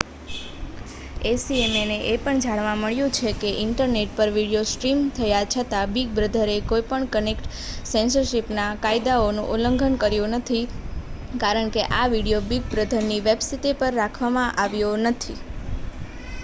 [1.25, 6.07] acma ને એ પણ જાણવા મળ્યુ છે કે ઈન્ટરનેટ પર વિડિઓ સ્ટ્રીમ થયા છતાં બિગ
[6.13, 7.45] બ્રધરએ કોઈ પણ કન્ટેન્ટ
[7.91, 10.65] સેન્સરશીપ ના કાયદાઓ નું ઉલ્લંઘન કર્યુ નથી
[11.41, 15.37] કારણ કે આ વિડિઓ બિગ બ્રધર ની વેબ્સિતે પર રાખવા માં આવ્યો નથી